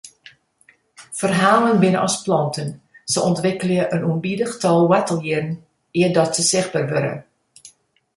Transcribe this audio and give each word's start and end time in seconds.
Ferhalen 1.19 1.77
binne 1.83 1.99
as 2.05 2.15
planten, 2.25 2.69
se 3.11 3.19
ûntwikkelje 3.27 3.83
in 3.95 4.07
ûnbidich 4.11 4.55
tal 4.63 4.79
woartelhierren 4.89 5.51
eardat 5.99 6.31
se 6.37 6.43
sichtber 6.51 6.85
wurde. 6.91 7.13